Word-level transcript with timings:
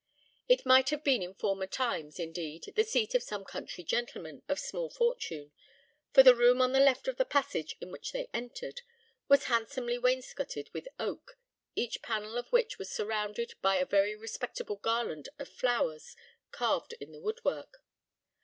It 0.49 0.65
might 0.65 0.89
have 0.89 1.03
been 1.03 1.21
in 1.21 1.35
former 1.35 1.67
times, 1.67 2.17
indeed, 2.19 2.73
the 2.75 2.83
seat 2.83 3.13
of 3.13 3.21
some 3.21 3.45
country 3.45 3.83
gentleman 3.83 4.41
of 4.49 4.57
small 4.57 4.89
fortune, 4.89 5.51
for 6.11 6.23
the 6.23 6.33
room 6.33 6.59
on 6.59 6.71
the 6.71 6.79
left 6.79 7.07
of 7.07 7.17
the 7.17 7.23
passage 7.23 7.75
in 7.79 7.91
which 7.91 8.11
they 8.11 8.27
entered, 8.33 8.81
was 9.27 9.43
handsomely 9.43 9.99
wainscoted 9.99 10.73
with 10.73 10.87
oak, 10.99 11.37
each 11.75 12.01
panel 12.01 12.35
of 12.39 12.51
which 12.51 12.79
was 12.79 12.89
surrounded 12.89 13.53
by 13.61 13.75
a 13.75 13.85
very 13.85 14.15
respectable 14.15 14.77
garland 14.77 15.29
of 15.37 15.47
flowers 15.47 16.15
carved 16.51 16.93
in 16.99 17.11
the 17.11 17.21
woodwork. 17.21 17.83